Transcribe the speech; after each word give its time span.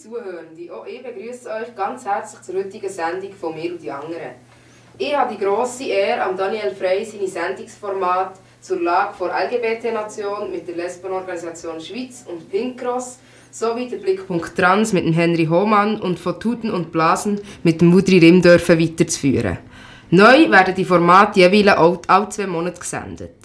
Zuhörende, 0.00 0.74
auch 0.74 0.86
ich 0.86 1.02
begrüße 1.02 1.50
euch 1.50 1.76
ganz 1.76 2.06
herzlich 2.06 2.40
zur 2.40 2.54
heutigen 2.54 2.88
Sendung 2.88 3.34
von 3.38 3.54
mir 3.54 3.70
und 3.72 3.82
die 3.82 3.90
anderen. 3.90 4.32
Ich 4.96 5.14
habe 5.14 5.34
die 5.34 5.44
grosse 5.44 5.84
Ehre, 5.84 6.22
am 6.22 6.38
Daniel 6.38 6.74
Frey 6.74 7.04
seine 7.04 7.28
Sendungsformat 7.28 8.32
zur 8.62 8.80
Lage 8.80 9.12
vor 9.18 9.28
LGBT-Nation 9.28 10.50
mit 10.52 10.66
der 10.66 10.76
Lesbenorganisation 10.76 11.78
Schweiz 11.82 12.24
und 12.26 12.50
Pink 12.50 12.80
Cross 12.80 13.18
sowie 13.50 13.90
der 13.90 13.98
Blickpunkt 13.98 14.56
Trans 14.56 14.94
mit 14.94 15.04
dem 15.04 15.12
Henry 15.12 15.44
Hohmann 15.44 16.00
und 16.00 16.18
von 16.18 16.40
Tuten 16.40 16.70
und 16.70 16.92
Blasen 16.92 17.38
mit 17.62 17.82
dem 17.82 17.88
Mudri 17.88 18.20
Rimdörfer 18.20 18.78
weiterzuführen. 18.78 19.58
Neu 20.08 20.50
werden 20.50 20.74
die 20.74 20.86
Formate 20.86 21.40
jeweils 21.40 21.76
alle 22.08 22.28
zwei 22.30 22.46
Monate 22.46 22.80
gesendet. 22.80 23.39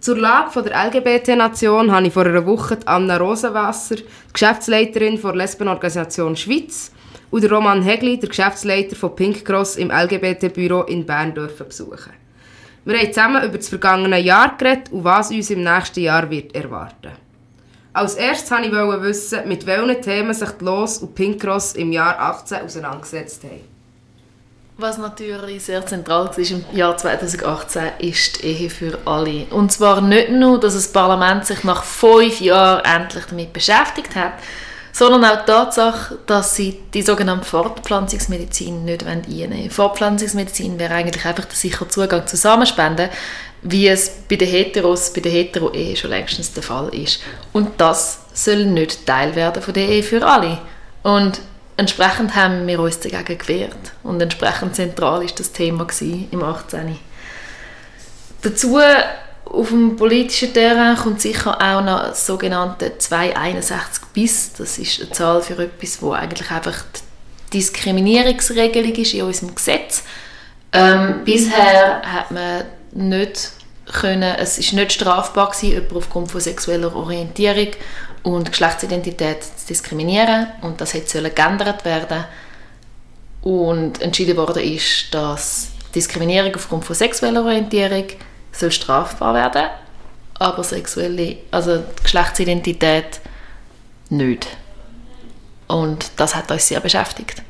Zur 0.00 0.16
Lage 0.16 0.62
der 0.62 0.86
LGBT-Nation 0.86 1.90
habe 1.90 2.06
ich 2.06 2.12
vor 2.12 2.24
einer 2.24 2.46
Woche 2.46 2.78
Anna 2.84 3.16
Rosenwasser, 3.16 3.96
Geschäftsleiterin 4.32 5.20
der 5.20 5.34
Lesbenorganisation 5.34 6.36
Schweiz, 6.36 6.92
und 7.30 7.50
Roman 7.50 7.82
Hegli, 7.82 8.18
der 8.18 8.28
Geschäftsleiter 8.28 8.96
von 8.96 9.16
Pink 9.16 9.44
Cross 9.44 9.76
im 9.76 9.90
LGBT-Büro 9.90 10.82
in 10.82 11.04
Bern, 11.04 11.34
besuchen. 11.34 12.12
Wir 12.84 12.98
haben 12.98 13.12
zusammen 13.12 13.44
über 13.44 13.58
das 13.58 13.68
vergangene 13.68 14.18
Jahr 14.20 14.56
geredet 14.56 14.92
und 14.92 15.04
was 15.04 15.30
uns 15.30 15.50
im 15.50 15.62
nächsten 15.62 16.00
Jahr 16.00 16.30
wird 16.30 16.54
erwarten. 16.54 17.12
Als 17.92 18.14
erstes 18.14 18.50
wollte 18.50 18.68
ich 18.68 19.02
wissen, 19.02 19.48
mit 19.48 19.66
welchen 19.66 20.00
Themen 20.00 20.32
sich 20.32 20.50
die 20.50 20.64
Los 20.64 20.98
und 20.98 21.14
Pink 21.14 21.40
Cross 21.40 21.72
im 21.74 21.92
Jahr 21.92 22.18
18 22.18 22.62
auseinandergesetzt 22.62 23.42
haben. 23.44 23.77
Was 24.80 24.96
natürlich 24.96 25.64
sehr 25.64 25.84
zentral 25.84 26.26
war 26.26 26.38
im 26.38 26.64
Jahr 26.72 26.96
2018, 26.96 27.82
ist 27.98 28.40
die 28.40 28.46
Ehe 28.46 28.70
für 28.70 28.96
alle. 29.06 29.46
Und 29.50 29.72
zwar 29.72 30.00
nicht 30.00 30.30
nur, 30.30 30.60
dass 30.60 30.74
das 30.74 30.92
Parlament 30.92 31.44
sich 31.44 31.64
nach 31.64 31.82
fünf 31.82 32.40
Jahren 32.40 32.84
endlich 32.84 33.24
damit 33.24 33.52
beschäftigt 33.52 34.14
hat, 34.14 34.34
sondern 34.92 35.24
auch 35.24 35.40
die 35.40 35.46
Tatsache, 35.46 36.18
dass 36.26 36.54
sie 36.54 36.78
die 36.94 37.02
sogenannte 37.02 37.44
Fortpflanzungsmedizin 37.44 38.84
nicht 38.84 39.04
einnehmen 39.04 39.58
wollen. 39.58 39.70
Fortpflanzungsmedizin 39.70 40.78
wäre 40.78 40.94
eigentlich 40.94 41.24
einfach 41.24 41.46
der 41.46 41.56
sichere 41.56 41.88
Zugang 41.88 42.28
zu 42.28 42.36
Samenspenden, 42.36 43.10
wie 43.62 43.88
es 43.88 44.08
bei 44.28 44.36
den 44.36 44.46
Heteros, 44.46 45.12
bei 45.12 45.22
der 45.22 45.32
Hetero-Ehe 45.32 45.96
schon 45.96 46.10
längstens 46.10 46.52
der 46.52 46.62
Fall 46.62 46.94
ist. 46.94 47.20
Und 47.52 47.80
das 47.80 48.20
soll 48.32 48.66
nicht 48.66 49.04
Teil 49.04 49.34
werden 49.34 49.60
von 49.60 49.74
der 49.74 49.88
Ehe 49.88 50.04
für 50.04 50.24
alle. 50.24 50.58
Und 51.02 51.40
entsprechend 51.78 52.34
haben 52.34 52.66
wir 52.66 52.80
uns 52.80 53.00
dagegen 53.00 53.38
gewehrt. 53.38 53.92
Und 54.02 54.20
entsprechend 54.20 54.74
zentral 54.74 55.24
ist 55.24 55.40
das 55.40 55.52
Thema 55.52 55.86
im 56.00 56.42
18. 56.42 56.98
Dazu 58.42 58.78
auf 59.44 59.68
dem 59.68 59.96
politischen 59.96 60.52
Terrain 60.52 60.96
kommt 60.96 61.22
sicher 61.22 61.56
auch 61.60 61.82
noch 61.82 62.08
das 62.08 62.26
sogenannte 62.26 62.98
261 62.98 64.04
bis. 64.12 64.52
Das 64.52 64.76
ist 64.76 65.00
eine 65.00 65.10
Zahl 65.12 65.40
für 65.40 65.58
etwas, 65.58 66.02
wo 66.02 66.12
eigentlich 66.12 66.50
einfach 66.50 66.84
die 66.92 67.58
Diskriminierungsregelung 67.58 68.92
ist 68.92 69.14
in 69.14 69.22
unserem 69.22 69.54
Gesetz. 69.54 70.02
Ähm, 70.72 71.22
bisher 71.24 72.02
hat 72.02 72.30
man 72.30 72.64
nicht 72.92 73.52
können, 73.86 74.34
es 74.38 74.58
ist 74.58 74.74
nicht 74.74 74.92
strafbar 74.92 75.50
gewesen, 75.50 75.70
jemanden 75.70 75.96
aufgrund 75.96 76.30
von 76.30 76.40
sexueller 76.40 76.94
Orientierung 76.94 77.68
und 78.22 78.50
Geschlechtsidentität 78.50 79.44
zu 79.44 79.66
diskriminieren 79.68 80.48
und 80.62 80.80
das 80.80 80.94
hätte 80.94 81.30
geändert 81.30 81.84
werden 81.84 82.24
und 83.42 84.00
entschieden 84.00 84.36
worden 84.36 84.62
ist, 84.62 85.12
dass 85.12 85.68
Diskriminierung 85.94 86.54
aufgrund 86.54 86.84
von 86.84 86.94
sexueller 86.94 87.44
Orientierung 87.44 88.04
soll 88.52 88.70
strafbar 88.70 89.34
werden, 89.34 89.66
aber 90.34 90.64
sexuelle, 90.64 91.38
also 91.50 91.82
Geschlechtsidentität 92.02 93.20
nicht. 94.10 94.48
Und 95.66 96.10
das 96.16 96.34
hat 96.34 96.50
uns 96.50 96.66
sehr 96.66 96.80
beschäftigt. 96.80 97.42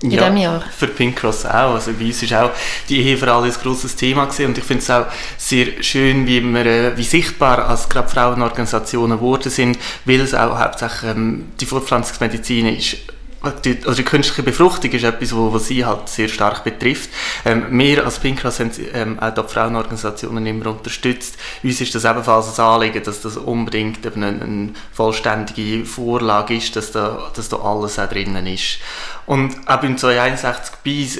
In 0.00 0.12
ja, 0.12 0.22
diesem 0.22 0.36
Jahr. 0.36 0.62
Für 0.76 0.86
Pink 0.86 1.16
Cross 1.16 1.44
auch. 1.44 1.74
Also 1.74 1.92
bei 1.92 2.04
uns 2.06 2.22
ist 2.22 2.32
auch 2.32 2.50
die 2.88 3.00
Ehe 3.02 3.16
für 3.16 3.32
alle 3.32 3.46
ein 3.46 3.52
grosses 3.52 3.96
Thema 3.96 4.26
gewesen. 4.26 4.46
und 4.46 4.58
ich 4.58 4.64
finde 4.64 4.82
es 4.82 4.90
auch 4.90 5.06
sehr 5.36 5.82
schön, 5.82 6.26
wie, 6.26 6.40
wir, 6.40 6.66
äh, 6.66 6.96
wie 6.96 7.02
sichtbar 7.02 7.68
als 7.68 7.88
gerade 7.88 8.08
Frauenorganisationen 8.08 9.18
geworden 9.18 9.50
sind, 9.50 9.78
weil 10.04 10.20
es 10.20 10.34
auch 10.34 10.58
hauptsächlich 10.58 11.10
ähm, 11.10 11.46
die 11.60 11.66
Fortpflanzungsmedizin 11.66 12.66
ist 12.76 12.98
oder 13.48 13.94
die 13.94 14.02
künstliche 14.04 14.42
Befruchtung 14.42 14.90
ist 14.92 15.04
etwas, 15.04 15.34
wo, 15.34 15.52
wo 15.52 15.58
sie 15.58 15.84
halt 15.84 16.08
sehr 16.08 16.28
stark 16.28 16.64
betrifft. 16.64 17.10
Ähm, 17.44 17.66
wir 17.70 18.04
als 18.04 18.18
Pinkras 18.18 18.60
haben 18.60 18.70
ähm, 18.92 19.18
auch 19.18 19.34
die 19.34 19.42
Frauenorganisationen 19.42 20.46
immer 20.46 20.70
unterstützt. 20.70 21.36
Uns 21.62 21.80
ist 21.80 21.94
das 21.94 22.04
ebenfalls 22.04 22.58
ein 22.58 22.64
Anliegen, 22.64 23.02
dass 23.02 23.22
das 23.22 23.36
unbedingt 23.36 24.04
eben 24.04 24.22
eine, 24.22 24.42
eine 24.42 24.70
vollständige 24.92 25.84
Vorlage 25.84 26.56
ist, 26.56 26.76
dass 26.76 26.92
da, 26.92 27.30
dass 27.34 27.48
da 27.48 27.56
alles 27.58 27.98
auch 27.98 28.08
drinnen 28.08 28.46
ist. 28.46 28.78
Und 29.26 29.56
auch 29.66 29.80
beim 29.80 29.96
261 29.96 30.74
bis, 30.82 31.18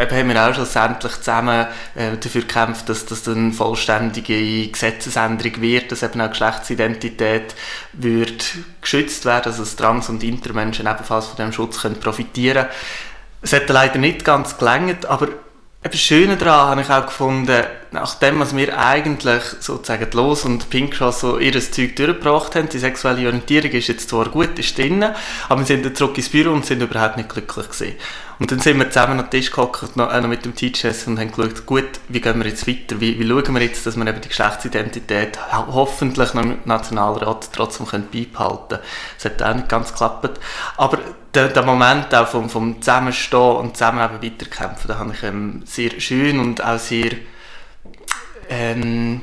eben 0.00 0.16
haben 0.16 0.28
wir 0.28 0.48
auch 0.48 0.54
schon 0.54 0.64
sämtlich 0.64 1.12
zusammen 1.16 1.66
äh, 1.94 2.16
dafür 2.18 2.42
gekämpft, 2.42 2.88
dass 2.88 3.06
das 3.06 3.28
eine 3.28 3.52
vollständige 3.52 4.68
Gesetzesänderung 4.68 5.60
wird, 5.60 5.92
dass 5.92 6.02
eben 6.02 6.20
auch 6.20 6.30
Geschlechtsidentität 6.30 7.54
wird 7.92 8.44
geschützt 8.80 9.24
werden, 9.24 9.46
also 9.46 9.62
dass 9.62 9.76
Trans- 9.76 10.08
und 10.08 10.22
Intermenschen 10.22 10.86
ebenfalls 10.86 11.26
von 11.26 11.36
diesem 11.36 11.52
Schutz 11.52 11.82
können 11.82 12.00
profitieren 12.00 12.64
können. 12.64 12.74
Es 13.42 13.52
hat 13.52 13.68
leider 13.68 13.98
nicht 13.98 14.24
ganz 14.24 14.58
gelangt, 14.58 15.06
aber 15.06 15.28
das 15.82 15.98
Schöne 15.98 16.36
daran 16.36 16.70
habe 16.70 16.80
ich 16.82 16.90
auch 16.90 17.06
gefunden, 17.06 17.64
nachdem 17.90 18.40
was 18.40 18.54
wir 18.54 18.78
eigentlich 18.78 19.42
sozusagen 19.60 20.10
Los 20.12 20.44
und 20.44 20.68
Pink 20.68 20.94
schon 20.94 21.10
so 21.10 21.38
ihr 21.38 21.58
Zeug 21.58 21.96
durchgebracht 21.96 22.54
haben, 22.54 22.68
die 22.68 22.78
sexuelle 22.78 23.24
Orientierung 23.24 23.70
ist 23.70 23.88
jetzt 23.88 24.10
zwar 24.10 24.28
gut, 24.28 24.58
ist 24.58 24.76
drin, 24.76 25.02
aber 25.48 25.60
wir 25.60 25.66
sind 25.66 25.86
dann 25.86 25.94
zurück 25.94 26.18
ins 26.18 26.28
Büro 26.28 26.52
und 26.52 26.66
sind 26.66 26.82
überhaupt 26.82 27.16
nicht 27.16 27.30
glücklich 27.30 27.66
gewesen. 27.70 27.94
Und 28.40 28.50
dann 28.50 28.58
sind 28.58 28.78
wir 28.78 28.90
zusammen 28.90 29.18
an 29.20 29.26
den 29.26 29.30
Tisch 29.30 29.50
gehockt, 29.50 29.96
noch, 29.96 30.10
noch 30.18 30.26
mit 30.26 30.46
dem 30.46 30.54
Teachers 30.54 31.06
und 31.06 31.20
haben 31.20 31.30
geschaut, 31.30 31.66
gut, 31.66 32.00
wie 32.08 32.22
gehen 32.22 32.38
wir 32.42 32.48
jetzt 32.48 32.66
weiter, 32.66 32.98
wie, 32.98 33.18
wie 33.18 33.28
schauen 33.28 33.54
wir 33.54 33.60
jetzt, 33.60 33.84
dass 33.84 33.96
wir 33.96 34.06
eben 34.06 34.20
die 34.22 34.28
Geschlechtsidentität 34.28 35.38
hoffentlich 35.52 36.32
noch 36.32 36.42
im 36.42 36.56
Nationalrat 36.64 37.50
trotzdem 37.52 37.86
können 37.86 38.08
beibehalten 38.10 38.68
können. 38.68 38.82
Das 39.16 39.24
hat 39.26 39.42
auch 39.42 39.54
nicht 39.54 39.68
ganz 39.68 39.90
geklappt. 39.90 40.40
Aber 40.78 40.98
der, 41.34 41.48
der 41.48 41.62
Moment 41.64 42.14
auch 42.14 42.28
vom, 42.28 42.48
vom 42.48 42.80
Zusammenstehen 42.80 43.56
und 43.56 43.76
zusammen 43.76 44.02
eben 44.02 44.32
weiterkämpfen, 44.32 44.88
da 44.88 44.98
habe 44.98 45.12
ich 45.12 45.22
ähm, 45.22 45.62
sehr 45.66 46.00
schön 46.00 46.40
und 46.40 46.64
auch 46.64 46.78
sehr 46.78 47.10
ähm, 48.48 49.20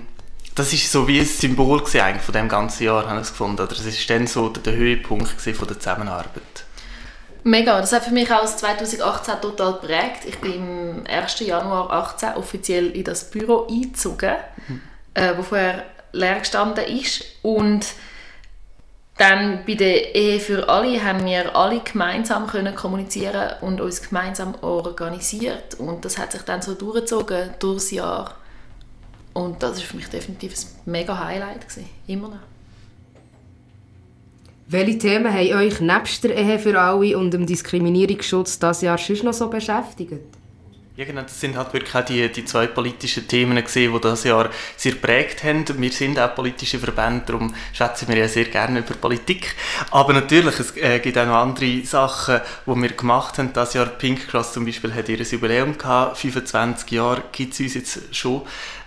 das 0.54 0.74
ist 0.74 0.92
so 0.92 1.08
wie 1.08 1.20
ein 1.20 1.26
Symbol 1.26 1.82
eigentlich 1.82 2.22
von 2.22 2.34
dem 2.34 2.50
ganzen 2.50 2.84
Jahr, 2.84 3.08
habe 3.08 3.22
ich 3.22 3.28
gefunden. 3.28 3.62
Oder 3.62 3.72
es 3.72 3.86
ist 3.86 4.10
dann 4.10 4.28
so 4.28 4.50
der, 4.50 4.62
der 4.64 4.76
Höhepunkt 4.76 5.42
von 5.42 5.68
der 5.68 5.80
Zusammenarbeit. 5.80 6.67
Mega, 7.48 7.80
das 7.80 7.94
hat 7.94 8.04
für 8.04 8.12
mich 8.12 8.30
auch 8.30 8.46
2018 8.46 9.36
total 9.40 9.80
geprägt. 9.80 10.26
Ich 10.26 10.38
bin 10.40 10.54
im 10.54 11.04
1. 11.08 11.40
Januar 11.40 11.88
2018 11.88 12.36
offiziell 12.36 12.88
in 12.88 13.06
das 13.06 13.30
Büro 13.30 13.68
eingezogen, 13.70 14.36
mhm. 14.68 14.82
äh, 15.14 15.38
wo 15.38 15.44
vorher 15.44 15.86
leer 16.12 16.40
gestanden 16.40 16.84
ist. 16.84 17.24
Und 17.44 17.86
dann 19.16 19.64
bei 19.66 19.76
der 19.76 20.14
Ehe 20.14 20.42
für 20.42 20.68
alle 20.68 21.02
haben 21.02 21.26
wir 21.26 21.56
alle 21.56 21.80
gemeinsam 21.80 22.48
können 22.48 22.76
kommunizieren 22.76 23.54
und 23.62 23.80
uns 23.80 24.02
gemeinsam 24.02 24.56
organisiert. 24.60 25.76
Und 25.76 26.04
das 26.04 26.18
hat 26.18 26.34
sich 26.34 26.42
dann 26.42 26.62
so 26.62 26.74
durchgezogen 26.74 27.52
durchs 27.60 27.92
Jahr. 27.92 28.36
Und 29.32 29.64
das 29.64 29.78
ist 29.78 29.84
für 29.84 29.96
mich 29.96 30.10
definitiv 30.10 30.54
ein 30.54 30.92
mega 30.92 31.18
Highlight 31.18 31.62
gewesen. 31.62 31.90
immer 32.08 32.28
noch. 32.28 32.57
Welche 34.70 34.98
Themen 34.98 35.34
haben 35.34 35.54
euch 35.54 35.80
nebst 35.80 36.26
der 36.26 36.36
Ehe 36.36 36.60
für 36.60 36.78
alle 36.78 37.18
und 37.18 37.32
dem 37.32 37.46
Diskriminierungsschutz 37.46 38.60
das 38.60 38.82
Jahr 38.82 38.98
schon 38.98 39.16
noch 39.24 39.32
so 39.32 39.48
beschäftigt? 39.50 40.12
Ja, 40.98 41.06
genau, 41.06 41.22
das 41.22 41.40
sind 41.40 41.56
halt 41.56 41.72
wirklich 41.72 41.96
auch 41.96 42.04
die, 42.04 42.30
die 42.30 42.44
zwei 42.44 42.68
politischen 42.68 43.26
Themen 43.30 43.64
gesehen, 43.64 43.94
die 43.94 44.02
das 44.02 44.26
Jahr 44.26 44.50
sehr 44.76 44.96
prägt 44.96 45.46
haben. 45.46 45.64
Wir 45.80 45.92
sind 45.92 46.20
auch 46.20 46.36
politische 46.36 46.80
Verbände, 46.80 47.24
darum 47.28 47.54
schätzen 47.72 48.10
wir 48.10 48.18
ja 48.18 48.28
sehr 48.28 48.46
gerne 48.46 48.80
über 48.80 48.96
Politik. 48.96 49.56
Aber 49.92 50.12
natürlich, 50.12 50.60
es 50.60 50.76
äh, 50.76 51.00
gibt 51.00 51.18
auch 51.18 51.28
noch 51.28 51.36
andere 51.36 51.86
Sachen, 51.86 52.42
die 52.66 52.82
wir 52.82 52.90
gemacht 52.90 53.38
haben. 53.38 53.54
Das 53.54 53.74
Jahr 53.74 53.86
Pink 53.86 54.28
Cross 54.28 54.52
zum 54.52 54.66
Beispiel 54.66 54.94
hat 54.94 55.08
ihr 55.08 55.22
Jubiläum 55.22 55.78
gehabt. 55.78 56.18
25 56.18 56.92
Jahre 56.92 57.24
gibt 57.32 57.54
es 57.54 57.62
uns 57.62 57.76
jetzt 57.76 58.14
schon. 58.14 58.42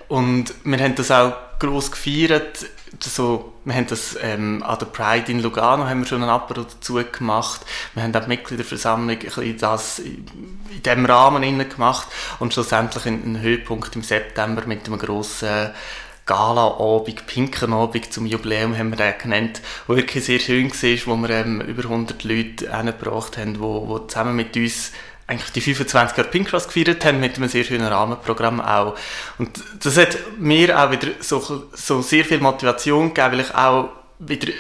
Und 0.09 0.53
wir 0.65 0.79
haben 0.79 0.97
das 0.97 1.11
auch 1.11 1.33
gross 1.61 1.93
gefeiert. 1.93 2.67
So, 2.99 3.53
wir 3.65 3.75
haben 3.75 3.87
das 3.87 4.19
ähm, 4.21 4.65
an 4.65 4.79
der 4.81 4.87
Pride 4.87 5.31
in 5.31 5.41
Lugano 5.41 5.85
haben 5.85 6.01
wir 6.01 6.07
schon 6.07 6.23
einen 6.23 6.31
Apero 6.31 6.65
dazu 6.65 6.95
gemacht. 6.95 7.61
Wir 7.95 8.03
haben 8.03 8.17
auch 8.17 8.23
die 8.23 8.29
Mitgliederversammlung 8.29 9.19
ein 9.37 9.59
das 9.59 10.01
in 10.01 10.27
diesem 10.85 11.07
Rahmen 11.07 11.69
gemacht 11.69 12.09
und 12.41 12.53
schlussendlich 12.53 13.07
einen 13.07 13.41
Höhepunkt 13.41 13.95
im 13.95 14.03
September 14.03 14.67
mit 14.67 14.87
einem 14.87 14.99
grossen 14.99 15.71
Gala-Abend, 16.27 17.27
pinken 17.27 17.73
Abend 17.73 18.13
zum 18.13 18.27
Jubiläum 18.27 18.77
haben 18.77 18.91
wir 18.91 18.97
den 18.97 19.19
genannt, 19.19 19.61
wo 19.87 19.97
wirklich 19.97 20.25
sehr 20.25 20.39
schön 20.39 20.71
war, 20.71 21.07
wo 21.07 21.17
wir 21.17 21.31
ähm, 21.31 21.61
über 21.61 21.85
100 21.85 22.23
Leute 22.25 22.77
hingebracht 22.77 23.37
haben, 23.37 23.55
die 23.55 24.09
zusammen 24.09 24.37
mit 24.37 24.57
uns 24.57 24.93
eigentlich 25.31 25.53
die 25.53 25.61
25 25.61 26.17
Jahre 26.17 26.29
Pinkcross 26.29 26.67
gefeiert 26.67 27.05
haben, 27.05 27.21
mit 27.21 27.37
einem 27.37 27.49
sehr 27.49 27.63
schönen 27.63 27.87
Rahmenprogramm 27.87 28.61
auch. 28.61 28.97
Und 29.39 29.63
das 29.81 29.97
hat 29.97 30.19
mir 30.39 30.77
auch 30.77 30.91
wieder 30.91 31.09
so, 31.21 31.69
so 31.73 32.03
sehr 32.03 32.25
viel 32.25 32.41
Motivation 32.41 33.15
gegeben, 33.15 33.33
weil 33.33 33.41
ich 33.41 33.55
auch 33.55 33.91
wieder 34.19 34.53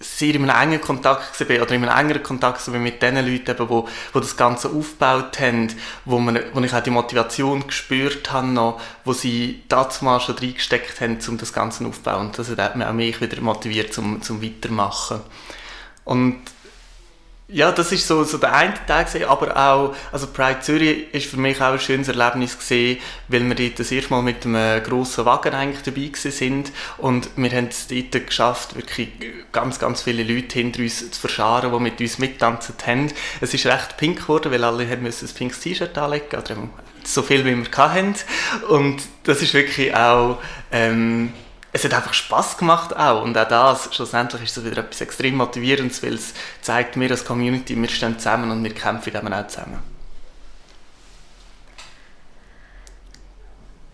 sehr 0.00 0.34
in 0.34 0.48
einem 0.48 0.72
engen 0.72 0.80
Kontakt 0.80 1.38
war, 1.40 1.62
oder 1.62 1.72
in 1.72 1.84
einem 1.84 1.98
engeren 1.98 2.22
Kontakt 2.22 2.66
war 2.70 2.78
mit 2.78 3.02
den 3.02 3.16
Leuten, 3.16 3.50
eben, 3.50 3.68
wo, 3.68 3.86
wo 4.12 4.20
das 4.20 4.36
Ganze 4.36 4.68
aufgebaut 4.70 5.38
haben, 5.40 5.68
wo, 6.06 6.18
man, 6.18 6.40
wo 6.54 6.60
ich 6.60 6.74
auch 6.74 6.82
die 6.82 6.90
Motivation 6.90 7.66
gespürt 7.66 8.32
habe, 8.32 8.46
noch, 8.46 8.80
wo 9.04 9.12
sie 9.12 9.62
damals 9.68 10.00
mal 10.00 10.20
schon 10.20 10.36
reingesteckt 10.36 11.02
haben, 11.02 11.18
um 11.28 11.36
das 11.36 11.52
Ganze 11.52 11.86
aufzubauen. 11.86 12.26
Und 12.26 12.38
das 12.38 12.48
hat 12.48 12.60
auch 12.60 12.92
mich 12.92 13.20
wieder 13.20 13.40
motiviert, 13.42 13.92
zum, 13.92 14.22
zum 14.22 14.42
Weitermachen. 14.42 15.20
Und 16.04 16.38
ja, 17.48 17.70
das 17.72 17.92
ist 17.92 18.06
so, 18.06 18.24
so 18.24 18.38
der 18.38 18.54
eine 18.54 18.74
Teil 18.86 19.04
gewesen, 19.04 19.26
aber 19.26 19.54
auch, 19.54 19.94
also 20.12 20.26
Pride 20.28 20.60
Zürich 20.60 21.12
ist 21.12 21.26
für 21.26 21.36
mich 21.36 21.60
auch 21.60 21.72
ein 21.72 21.78
schönes 21.78 22.08
Erlebnis 22.08 22.58
gewesen, 22.58 23.00
weil 23.28 23.46
wir 23.46 23.54
dort 23.54 23.78
das 23.78 23.92
erste 23.92 24.10
Mal 24.10 24.22
mit 24.22 24.46
einem 24.46 24.82
grossen 24.82 25.26
Wagen 25.26 25.52
eigentlich 25.52 25.82
dabei 25.82 26.10
sind 26.14 26.72
und 26.96 27.28
wir 27.36 27.50
haben 27.50 27.68
es 27.68 27.86
dort 27.86 28.26
geschafft, 28.26 28.76
wirklich 28.76 29.10
ganz, 29.52 29.78
ganz 29.78 30.02
viele 30.02 30.22
Leute 30.22 30.54
hinter 30.54 30.80
uns 30.80 31.10
zu 31.10 31.20
verscharen, 31.20 31.70
die 31.70 31.80
mit 31.80 32.00
uns 32.00 32.18
mittanzen 32.18 32.76
haben. 32.86 33.12
Es 33.42 33.52
ist 33.52 33.66
recht 33.66 33.98
pink 33.98 34.22
geworden, 34.22 34.50
weil 34.50 34.64
alle 34.64 34.88
haben 34.88 35.02
müssen 35.02 35.28
ein 35.28 35.34
pinkes 35.34 35.60
T-Shirt 35.60 35.96
anlegen, 35.98 36.38
oder 36.38 36.56
so 37.04 37.22
viel 37.22 37.44
wie 37.44 37.54
wir 37.54 37.76
hatten 37.76 38.14
und 38.70 39.02
das 39.24 39.42
ist 39.42 39.52
wirklich 39.52 39.94
auch, 39.94 40.38
ähm, 40.72 41.34
es 41.74 41.82
hat 41.84 41.92
einfach 41.92 42.14
Spaß 42.14 42.56
gemacht 42.56 42.96
auch 42.96 43.22
und 43.22 43.36
auch 43.36 43.48
das, 43.48 43.88
schlussendlich 43.92 44.44
ist 44.44 44.56
es 44.56 44.64
wieder 44.64 44.78
etwas 44.78 45.00
extrem 45.00 45.34
motivierendes, 45.34 46.04
weil 46.04 46.14
es 46.14 46.32
zeigt, 46.62 46.98
wir 46.98 47.10
als 47.10 47.24
Community, 47.24 47.76
wir 47.76 47.88
stehen 47.88 48.16
zusammen 48.16 48.52
und 48.52 48.62
wir 48.62 48.72
kämpfen 48.72 49.14
eben 49.14 49.34
auch 49.34 49.46
zusammen. 49.48 49.82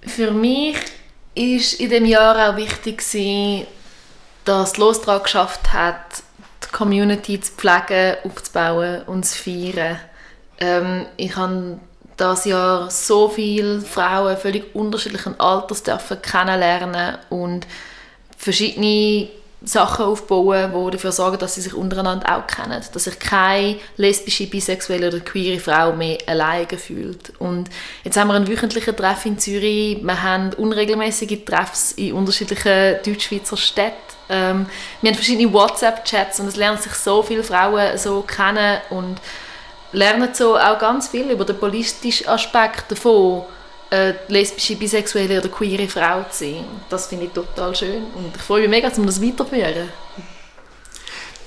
Für 0.03 0.31
mich 0.31 0.77
ist 1.35 1.81
in 1.81 1.89
dem 1.89 2.05
Jahr 2.05 2.51
auch 2.51 2.57
wichtig 2.57 2.99
gewesen, 2.99 3.67
dass 4.45 4.77
Los 4.77 5.01
daran 5.01 5.23
geschafft 5.23 5.73
hat, 5.73 6.23
die 6.63 6.69
Community 6.73 7.41
zu 7.41 7.53
pflegen, 7.53 8.17
aufzubauen 8.25 9.05
und 9.05 9.25
zu 9.25 9.39
feiern. 9.39 9.99
Ähm, 10.59 11.07
ich 11.17 11.35
habe 11.35 11.81
das 12.21 12.45
Jahr 12.45 12.91
so 12.91 13.29
viele 13.29 13.81
Frauen 13.81 14.37
völlig 14.37 14.75
unterschiedlichen 14.75 15.39
Alters 15.41 15.83
dürfen 15.83 16.21
kennenlernen 16.21 17.19
und 17.31 17.67
verschiedene 18.37 19.29
Sachen 19.63 20.07
aufbauen, 20.07 20.73
die 20.73 20.91
dafür 20.93 21.13
sorgen, 21.13 21.39
dass 21.39 21.55
sie 21.55 21.61
sich 21.61 21.75
untereinander 21.75 22.37
auch 22.37 22.47
kennen. 22.47 22.83
Dass 22.93 23.05
sich 23.05 23.19
keine 23.19 23.77
lesbische, 23.97 24.47
bisexuelle 24.47 25.09
oder 25.09 25.21
queere 25.21 25.61
Frau 25.61 25.93
mehr 25.93 26.19
alleine 26.27 26.79
fühlt. 26.79 27.33
Und 27.39 27.69
jetzt 28.03 28.17
haben 28.17 28.29
wir 28.29 28.35
einen 28.35 28.49
wöchentlichen 28.49 28.97
Treff 28.97 29.27
in 29.27 29.39
Zürich. 29.39 30.03
Wir 30.03 30.23
haben 30.23 30.55
unregelmäßige 30.55 31.45
Treffs 31.45 31.93
in 31.93 32.15
unterschiedlichen 32.15 32.97
Deutschschweizer 33.05 33.57
Städten. 33.57 33.97
Ähm, 34.31 34.67
wir 35.03 35.11
haben 35.11 35.17
verschiedene 35.17 35.53
WhatsApp-Chats 35.53 36.41
und 36.41 36.47
es 36.47 36.57
lernen 36.57 36.79
sich 36.79 36.93
so 36.93 37.23
viele 37.23 37.43
Frauen 37.43 37.99
so 37.99 38.23
kennen 38.23 38.79
und 38.91 39.21
lernen 39.93 40.31
so 40.33 40.57
auch 40.57 40.79
ganz 40.79 41.09
viel 41.09 41.31
über 41.31 41.45
den 41.45 41.59
politischen 41.59 42.29
Aspekt 42.29 42.91
davon, 42.91 43.45
eine 43.91 44.17
lesbische, 44.29 44.77
bisexuelle 44.77 45.41
oder 45.41 45.49
queere 45.49 45.89
Frau 45.89 46.25
zu 46.31 46.45
sein. 46.45 46.65
Das 46.89 47.07
finde 47.07 47.27
ich 47.27 47.33
total 47.33 47.75
schön 47.75 48.05
und 48.15 48.37
ich 48.37 48.43
freue 48.43 48.63
mich 48.63 48.71
mega, 48.71 48.89
um 48.97 49.07
das 49.07 49.21
weiterzuführen. 49.21 49.89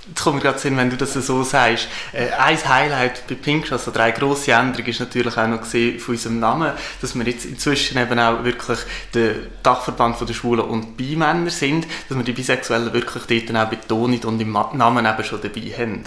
Jetzt 0.05 0.21
kommt 0.21 0.35
mir 0.35 0.41
gerade 0.41 0.59
Sinn, 0.59 0.75
wenn 0.75 0.89
du 0.89 0.97
das 0.97 1.13
so 1.13 1.43
sagst. 1.43 1.87
Äh, 2.11 2.29
ein 2.31 2.57
Highlight 2.67 3.25
bei 3.25 3.35
Pinkshots 3.35 3.87
oder 3.87 4.01
eine 4.01 4.13
grosse 4.13 4.51
Änderung 4.51 4.85
ist 4.85 4.99
natürlich 4.99 5.37
auch 5.37 5.47
noch 5.47 5.61
gesehen 5.61 5.97
von 5.97 6.15
unserem 6.15 6.39
Namen, 6.41 6.73
dass 6.99 7.15
wir 7.15 7.25
jetzt 7.25 7.45
inzwischen 7.45 7.97
eben 7.97 8.19
auch 8.19 8.43
wirklich 8.43 8.79
der 9.13 9.35
Dachverband 9.63 10.19
der 10.27 10.33
Schwulen 10.33 10.65
und 10.65 10.97
Bimänner 10.97 11.49
sind, 11.49 11.87
dass 12.09 12.17
wir 12.17 12.25
die 12.25 12.33
Bisexuellen 12.33 12.91
wirklich 12.91 13.45
dort 13.47 13.65
auch 13.65 13.69
betonen 13.69 14.19
und 14.25 14.41
im 14.41 14.51
Namen 14.51 15.05
eben 15.05 15.23
schon 15.23 15.41
dabei 15.41 15.73
haben. 15.77 16.03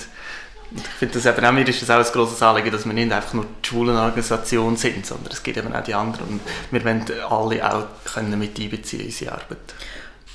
Ich 0.74 0.82
finde 0.98 1.14
das 1.14 1.26
eben 1.26 1.44
auch, 1.44 1.52
mir 1.52 1.68
ist 1.68 1.82
das 1.82 1.90
auch 1.90 2.04
ein 2.04 2.12
grosses 2.12 2.42
Anliegen, 2.42 2.72
dass 2.72 2.84
wir 2.84 2.92
nicht 2.92 3.12
einfach 3.12 3.34
nur 3.34 3.44
die 3.44 3.68
Schwulenorganisation 3.68 4.76
sind, 4.76 5.06
sondern 5.06 5.32
es 5.32 5.42
gibt 5.42 5.56
eben 5.56 5.74
auch 5.74 5.82
die 5.82 5.94
anderen 5.94 6.26
und 6.26 6.40
wir 6.70 6.84
wollen 6.84 7.04
alle 7.28 7.72
auch 7.74 7.84
können 8.12 8.38
mit 8.38 8.58
einbeziehen 8.58 9.00
in 9.00 9.06
unsere 9.06 9.32
Arbeit. 9.32 9.58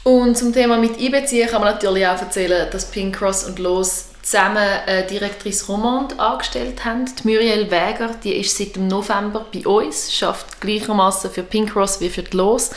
Und 0.04 0.38
zum 0.38 0.52
Thema 0.52 0.78
mit 0.78 0.98
einbeziehen 1.00 1.48
kann 1.48 1.62
man 1.62 1.74
natürlich 1.74 2.08
auch 2.08 2.20
erzählen, 2.20 2.70
dass 2.72 2.90
Pink 2.90 3.18
Cross 3.18 3.44
und 3.44 3.60
Los 3.60 4.06
zusammen 4.24 4.58
eine 4.86 5.04
Direktrice 5.04 5.68
Romande 5.68 6.18
angestellt 6.20 6.86
haben. 6.86 7.06
Die 7.06 7.28
Muriel 7.28 7.70
Wäger, 7.70 8.12
die 8.24 8.34
ist 8.34 8.58
seit 8.58 8.76
dem 8.76 8.88
November 8.88 9.46
bei 9.54 9.66
uns, 9.68 10.14
schafft 10.14 10.62
gleichermaßen 10.62 11.32
für 11.32 11.44
Pink 11.44 11.74
Cross 11.74 12.02
wie 12.02 12.10
für 12.10 12.24
die 12.24 12.36
Los. 12.36 12.72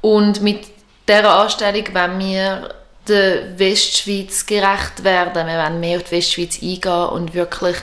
Und 0.00 0.42
mit 0.42 0.66
dieser 1.08 1.34
Anstellung 1.34 1.84
wollen 1.94 2.18
wir 2.18 2.74
der 3.08 3.58
Westschweiz 3.58 4.46
gerecht 4.46 5.02
werden. 5.02 5.46
Wir 5.46 5.58
wollen 5.58 5.80
mehr 5.80 5.98
auf 5.98 6.04
die 6.04 6.16
Westschweiz 6.16 6.62
eingehen 6.62 7.08
und 7.08 7.34
wirklich 7.34 7.76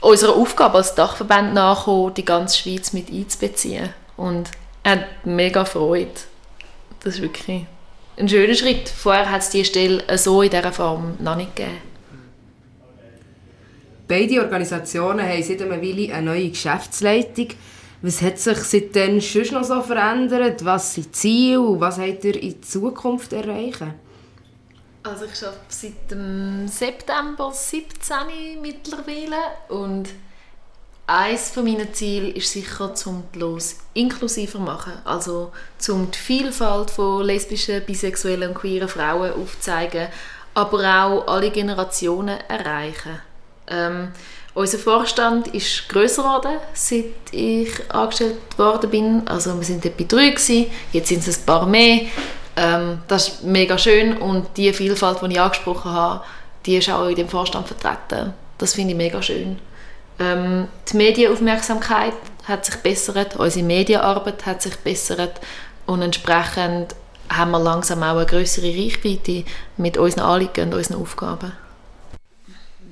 unserer 0.00 0.34
Aufgabe 0.34 0.78
als 0.78 0.94
Dachverband 0.94 1.54
nachkommen, 1.54 2.14
die 2.14 2.24
ganze 2.24 2.58
Schweiz 2.58 2.92
mit 2.92 3.10
einzubeziehen. 3.10 3.90
Und 4.16 4.50
er 4.82 4.92
hat 4.92 5.06
mega 5.24 5.64
Freude. 5.64 6.10
Das 7.02 7.14
ist 7.14 7.22
wirklich 7.22 7.66
ein 8.16 8.28
schöner 8.28 8.54
Schritt. 8.54 8.88
Vorher 8.88 9.30
hat 9.30 9.42
es 9.42 9.50
diese 9.50 9.66
Stelle 9.66 10.18
so 10.18 10.42
in 10.42 10.50
dieser 10.50 10.72
Form 10.72 11.16
noch 11.20 11.36
nicht 11.36 11.56
gegeben. 11.56 11.78
Beide 14.06 14.40
Organisationen 14.40 15.26
haben 15.26 15.42
seit 15.42 15.62
einer 15.62 15.80
Weile 15.80 16.12
eine 16.12 16.26
neue 16.26 16.50
Geschäftsleitung. 16.50 17.48
Was 18.02 18.20
hat 18.22 18.38
sich 18.38 18.58
seitdem 18.58 19.20
schon 19.20 19.46
noch 19.52 19.62
so 19.62 19.80
verändert? 19.82 20.64
Was 20.64 20.94
sind 20.94 21.06
die 21.06 21.12
Ziele 21.12 21.80
was 21.80 21.98
wollt 21.98 22.24
ihr 22.24 22.42
in 22.42 22.62
Zukunft 22.62 23.32
erreichen? 23.32 23.94
Also 25.02 25.24
ich 25.24 25.42
arbeite 25.42 25.60
seit 25.68 26.10
dem 26.10 26.68
September 26.68 27.50
17 27.52 28.60
mittlerweile 28.60 29.36
und 29.68 30.10
eines 31.06 31.56
meiner 31.56 31.92
Ziele 31.92 32.28
ist 32.28 32.52
sicher, 32.52 32.94
zum 32.94 33.24
die 33.34 33.38
Los 33.38 33.76
inklusiver 33.94 34.58
zu 34.58 34.60
machen. 34.60 34.92
Also 35.04 35.52
zum 35.78 36.10
die 36.10 36.18
Vielfalt 36.18 36.90
von 36.90 37.24
lesbischen, 37.24 37.82
bisexuellen 37.84 38.50
und 38.50 38.54
queeren 38.54 38.88
Frauen 38.88 39.32
aufzuzeigen, 39.32 40.08
aber 40.54 40.78
auch 41.04 41.26
alle 41.26 41.50
Generationen 41.50 42.38
erreichen. 42.48 43.20
Ähm, 43.68 44.12
unser 44.52 44.78
Vorstand 44.78 45.48
ist 45.48 45.88
größer 45.88 46.22
geworden, 46.22 46.58
seit 46.74 47.32
ich 47.32 47.70
angestellt 47.90 48.36
worden 48.58 48.90
bin. 48.90 49.28
Also 49.28 49.56
wir 49.56 49.64
sind 49.64 49.84
etwa 49.86 50.04
drei 50.04 50.30
gewesen, 50.30 50.66
jetzt 50.92 51.08
sind 51.08 51.26
es 51.26 51.38
ein 51.38 51.46
paar 51.46 51.66
mehr. 51.66 52.02
Ähm, 52.60 52.98
das 53.08 53.28
ist 53.28 53.44
mega 53.44 53.78
schön 53.78 54.18
und 54.18 54.58
die 54.58 54.72
Vielfalt, 54.74 55.22
die 55.22 55.32
ich 55.32 55.40
angesprochen 55.40 55.92
habe, 55.92 56.22
die 56.66 56.76
ist 56.76 56.90
auch 56.90 57.08
in 57.08 57.16
dem 57.16 57.28
Vorstand 57.28 57.66
vertreten. 57.66 58.34
Das 58.58 58.74
finde 58.74 58.90
ich 58.90 58.98
mega 58.98 59.22
schön. 59.22 59.58
Ähm, 60.18 60.68
die 60.92 60.96
Medienaufmerksamkeit 60.98 62.12
hat 62.44 62.66
sich 62.66 62.76
bessert, 62.76 63.36
unsere 63.36 63.64
Medienarbeit 63.64 64.44
hat 64.44 64.60
sich 64.60 64.76
bessert 64.76 65.40
und 65.86 66.02
entsprechend 66.02 66.94
haben 67.30 67.52
wir 67.52 67.60
langsam 67.60 68.02
auch 68.02 68.16
eine 68.16 68.26
größere 68.26 68.66
Reichweite 68.66 69.44
mit 69.78 69.96
unseren 69.96 70.24
Anliegen 70.24 70.66
und 70.66 70.74
unseren 70.74 71.00
Aufgaben. 71.00 71.52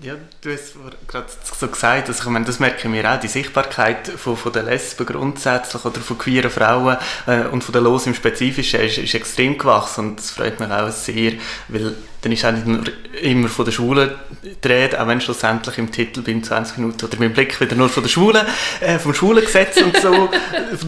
Ja, 0.00 0.14
du 0.42 0.52
hast 0.52 0.74
gerade 1.08 1.26
so 1.42 1.66
gesagt, 1.66 2.08
also 2.08 2.22
ich 2.22 2.28
meine, 2.28 2.44
das 2.44 2.60
merken 2.60 2.92
wir 2.92 3.12
auch, 3.12 3.18
die 3.18 3.26
Sichtbarkeit 3.26 4.06
von, 4.06 4.36
von 4.36 4.52
der 4.52 4.62
Lesben 4.62 5.04
grundsätzlich 5.04 5.84
oder 5.84 6.00
von 6.00 6.16
queeren 6.16 6.52
Frauen 6.52 6.96
äh, 7.26 7.46
und 7.46 7.64
von 7.64 7.72
der 7.72 7.82
Los 7.82 8.06
im 8.06 8.14
Spezifischen 8.14 8.80
ist, 8.80 8.98
ist 8.98 9.14
extrem 9.14 9.58
gewachsen 9.58 10.10
und 10.10 10.18
das 10.20 10.30
freut 10.30 10.60
mich 10.60 10.70
auch 10.70 10.90
sehr, 10.90 11.32
weil 11.66 11.96
dann 12.22 12.32
ist 12.32 12.44
nur 12.66 12.82
immer 13.22 13.48
von 13.48 13.64
der 13.64 13.72
Schwulen 13.72 14.10
die 14.42 14.68
Rede, 14.68 15.00
auch 15.00 15.06
wenn 15.06 15.20
schlussendlich 15.20 15.78
im 15.78 15.92
Titel 15.92 16.22
bin 16.22 16.42
20 16.42 16.78
Minuten 16.78 17.04
oder 17.04 17.16
mein 17.18 17.32
Blick 17.32 17.60
wieder 17.60 17.76
nur 17.76 17.88
von 17.88 18.02
der 18.02 18.10
Schwulen, 18.10 18.44
äh, 18.80 18.98
vom 18.98 19.14
Schwulengesetz 19.14 19.80
und 19.80 19.96
so, 19.96 20.12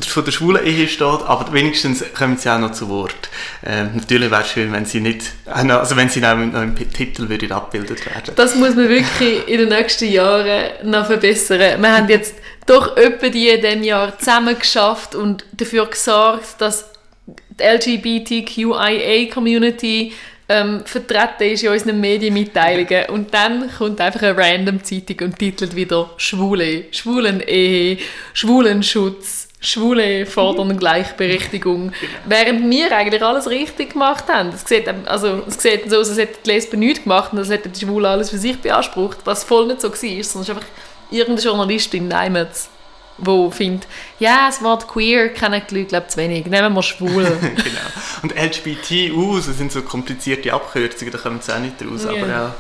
von 0.09 0.25
der 0.25 0.33
schwulen 0.33 0.65
Ehe 0.65 0.89
steht, 0.89 1.05
aber 1.05 1.53
wenigstens 1.53 2.03
kommen 2.17 2.37
sie 2.37 2.51
auch 2.51 2.59
noch 2.59 2.73
zu 2.73 2.89
Wort. 2.89 3.31
Äh, 3.63 3.85
natürlich 3.95 4.29
wäre 4.31 4.43
es 4.43 4.51
schön, 4.51 4.73
wenn 4.73 4.87
sie 4.87 5.01
nicht, 5.01 5.33
also 5.47 5.97
wenn 5.97 6.09
sie 6.09 6.25
auch 6.25 6.37
noch 6.37 6.63
im 6.63 6.75
Titel 6.93 7.29
würde 7.29 7.55
abgebildet 7.55 8.07
werden. 8.07 8.35
Das 8.35 8.57
muss 8.57 8.75
man 8.75 8.89
wirklich 8.89 9.47
in 9.47 9.59
den 9.59 9.69
nächsten 9.69 10.11
Jahren 10.11 10.71
noch 10.85 11.07
verbessern. 11.07 11.81
Wir 11.81 11.97
haben 11.97 12.09
jetzt 12.09 12.35
doch 12.67 12.97
etwa 12.97 13.29
die 13.29 13.49
in 13.49 13.61
diesem 13.61 13.85
Jahr 13.85 14.19
zusammen 14.19 14.59
geschafft 14.59 15.15
und 15.15 15.45
dafür 15.53 15.87
gesorgt, 15.87 16.61
dass 16.61 16.87
die 17.27 17.63
LGBTQIA-Community 17.65 20.13
ähm, 20.51 20.83
vertreten 20.85 21.45
ist 21.45 21.63
in 21.63 21.71
unseren 21.71 22.01
Medienmitteilungen. 22.01 23.07
Und 23.11 23.33
dann 23.33 23.71
kommt 23.71 24.01
einfach 24.01 24.23
eine 24.23 24.37
random 24.37 24.83
Zeitung 24.83 25.29
und 25.29 25.39
titelt 25.39 25.77
wieder 25.77 26.11
Schwule, 26.17 26.87
Schwulen-Ehe, 26.91 27.99
Schwulenschutz, 28.35 29.49
Schwule 29.61 30.27
fordern 30.27 30.77
Gleichberechtigung. 30.79 31.93
Während 32.27 32.69
wir 32.69 32.97
eigentlich 32.97 33.23
alles 33.23 33.49
richtig 33.49 33.93
gemacht 33.93 34.25
haben. 34.29 34.49
Es 34.49 34.65
sieht, 34.67 34.89
also, 35.07 35.43
es 35.47 35.63
sieht 35.63 35.89
so 35.89 35.99
aus, 35.99 36.09
als 36.09 36.19
hätten 36.19 36.39
die 36.45 36.51
Lesben 36.51 36.81
nichts 36.81 37.05
gemacht 37.05 37.33
und 37.33 37.39
als 37.39 37.51
hätten 37.51 37.73
die 37.73 37.87
Schwulen 37.87 38.07
alles 38.07 38.31
für 38.31 38.39
sich 38.39 38.59
beansprucht, 38.59 39.19
was 39.25 39.45
voll 39.45 39.69
nicht 39.69 39.81
so 39.81 39.89
war, 39.89 39.97
sondern 39.97 40.21
es 40.21 40.35
ist 40.35 40.51
einfach 40.51 40.67
irgendeine 41.13 41.49
Journalistin 41.49 42.09
Neimetz 42.09 42.71
wo 43.21 43.51
findet, 43.51 43.87
ja, 44.19 44.47
das 44.47 44.63
Wort 44.63 44.89
queer 44.89 45.31
kennen 45.31 45.63
die 45.71 45.79
Leute, 45.79 45.89
glaube 45.89 46.09
zu 46.09 46.19
wenig. 46.19 46.47
Nehmen 46.47 46.73
wir 46.75 46.83
schwul. 46.83 47.25
genau. 47.41 47.81
Und 48.23 48.35
LGBTU, 48.35 49.37
das 49.37 49.47
sind 49.57 49.73
so 49.73 49.83
komplizierte 49.83 50.53
Abkürzungen, 50.53 51.13
da 51.13 51.19
kommen 51.19 51.41
sie 51.41 51.55
auch 51.55 51.59
nicht 51.59 51.77
raus. 51.83 52.05
Yeah. 52.05 52.13
Aber 52.13 52.29
ja, 52.29 52.55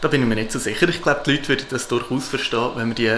da 0.00 0.08
bin 0.08 0.22
ich 0.22 0.28
mir 0.28 0.34
nicht 0.34 0.52
so 0.52 0.58
sicher. 0.58 0.88
Ich 0.88 1.02
glaube, 1.02 1.22
die 1.24 1.32
Leute 1.32 1.48
würden 1.48 1.66
das 1.70 1.88
durchaus 1.88 2.28
verstehen, 2.28 2.70
wenn 2.74 2.88
man 2.88 2.94
die 2.94 3.10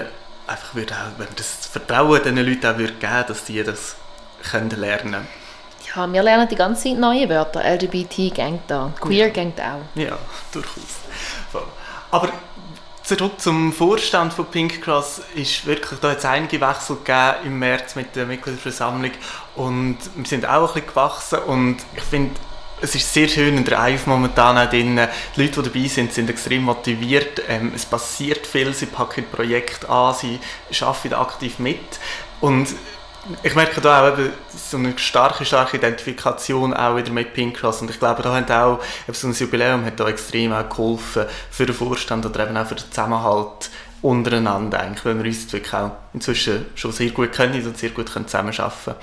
einfach 0.47 0.75
würde 0.75 0.95
auch, 0.95 1.19
wenn 1.19 1.27
man 1.27 1.37
das 1.37 1.67
Vertrauen 1.67 2.21
diesen 2.23 2.37
Leuten 2.37 2.67
auch 2.67 2.79
würde 2.79 2.93
geben 2.95 3.25
dass 3.27 3.45
die 3.45 3.63
das 3.63 3.97
können 4.51 4.71
lernen 4.71 5.27
Ja, 5.95 6.13
wir 6.13 6.23
lernen 6.23 6.49
die 6.49 6.57
ganze 6.57 6.85
Zeit 6.85 6.99
neue 6.99 7.29
Wörter. 7.29 7.63
LGBT 7.65 8.35
gängt 8.35 8.63
da, 8.69 8.93
queer 9.01 9.29
ja. 9.29 9.33
gängt 9.33 9.61
auch. 9.61 9.81
Ja, 9.95 10.19
durchaus. 10.53 11.01
Aber 12.11 12.29
Zurück 13.05 13.39
zum 13.39 13.75
Vorstand 13.75 14.33
von 14.33 14.47
Pink 14.47 14.81
Cross 14.81 15.21
ist 15.35 15.67
wirklich, 15.67 16.01
da 16.01 16.13
hat 16.13 16.21
es 16.21 16.25
einige 16.25 16.59
Wechsel 16.59 16.97
gegeben 16.97 17.35
im 17.45 17.59
März 17.59 17.97
mit 17.97 18.17
der 18.17 18.25
Mitgliederversammlung 18.25 19.11
und 19.57 19.99
wir 20.15 20.25
sind 20.25 20.47
auch 20.47 20.69
ein 20.69 20.73
bisschen 20.73 20.87
gewachsen 20.87 21.39
und 21.41 21.77
ich 21.95 22.03
finde, 22.03 22.31
es 22.81 22.95
ist 22.95 23.13
sehr 23.13 23.29
schön 23.29 23.59
in 23.59 23.65
der 23.67 23.79
EIF 23.79 24.07
momentan 24.07 24.57
auch 24.57 24.71
drin. 24.71 24.99
Die 25.37 25.43
Leute, 25.43 25.63
die 25.63 25.71
dabei 25.71 25.87
sind, 25.87 26.15
sind 26.15 26.31
extrem 26.31 26.63
motiviert. 26.63 27.43
Ähm, 27.47 27.73
es 27.75 27.85
passiert 27.85 28.47
viel, 28.47 28.73
sie 28.73 28.87
packen 28.87 29.27
Projekte 29.31 29.87
an, 29.87 30.15
sie 30.15 30.41
arbeiten 30.81 31.13
aktiv 31.13 31.59
mit 31.59 31.99
und 32.41 32.69
ich 33.43 33.55
merke 33.55 33.81
da 33.81 34.03
auch 34.03 34.19
eben 34.19 34.33
so 34.55 34.77
eine 34.77 34.99
starke, 34.99 35.45
starke 35.45 35.77
Identifikation 35.77 36.75
auch 36.75 36.97
wieder 36.97 37.11
mit 37.11 37.33
Pink 37.33 37.57
Cross 37.57 37.83
und 37.83 37.91
ich 37.91 37.99
glaube, 37.99 38.23
da 38.23 38.35
hat 38.35 38.51
auch 38.51 38.81
so 39.13 39.29
ein 39.29 39.33
Jubiläum 39.33 39.85
hat 39.85 39.99
da 39.99 40.09
extrem 40.09 40.53
auch 40.53 40.69
geholfen 40.69 41.27
für 41.51 41.67
den 41.67 41.75
Vorstand 41.75 42.27
oder 42.27 42.47
eben 42.47 42.57
auch 42.57 42.67
für 42.67 42.75
den 42.75 42.91
Zusammenhalt 42.91 43.71
untereinander 44.03 44.81
eigentlich, 44.81 45.05
weil 45.05 45.19
wir 45.19 45.25
uns 45.25 45.53
wirklich 45.53 45.73
auch 45.73 45.93
inzwischen 46.13 46.67
schon 46.75 46.93
sehr 46.93 47.11
gut 47.11 47.33
kennen 47.33 47.67
und 47.67 47.79
sehr 47.79 47.91
gut 47.91 48.09
zusammenarbeiten 48.09 48.77
können. 48.85 48.97